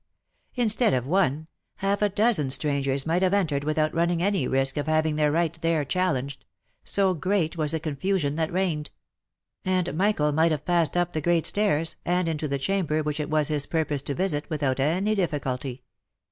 [0.55, 1.45] Instead of one,
[1.75, 5.61] half a dozen strangers might have entered without running any risk of having their right
[5.61, 6.43] there challenged;
[6.83, 8.89] so great was the confusion that reigned;
[9.63, 13.29] and Michael might have passed up the great stairs, and into the chamber which it
[13.29, 15.83] was his purpose to visit, without any difficulty.